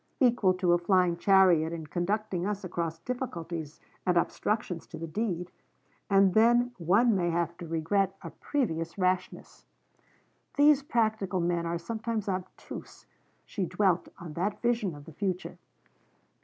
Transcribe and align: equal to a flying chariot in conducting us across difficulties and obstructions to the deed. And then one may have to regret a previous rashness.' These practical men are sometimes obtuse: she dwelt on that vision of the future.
equal 0.19 0.51
to 0.55 0.73
a 0.73 0.79
flying 0.79 1.15
chariot 1.15 1.71
in 1.71 1.85
conducting 1.85 2.43
us 2.43 2.63
across 2.63 2.97
difficulties 2.97 3.79
and 4.03 4.17
obstructions 4.17 4.87
to 4.87 4.97
the 4.97 5.05
deed. 5.05 5.51
And 6.09 6.33
then 6.33 6.71
one 6.79 7.15
may 7.15 7.29
have 7.29 7.55
to 7.59 7.67
regret 7.67 8.15
a 8.23 8.31
previous 8.31 8.97
rashness.' 8.97 9.63
These 10.57 10.81
practical 10.81 11.39
men 11.39 11.67
are 11.67 11.77
sometimes 11.77 12.27
obtuse: 12.27 13.05
she 13.45 13.67
dwelt 13.67 14.09
on 14.17 14.33
that 14.33 14.59
vision 14.63 14.95
of 14.95 15.05
the 15.05 15.13
future. 15.13 15.59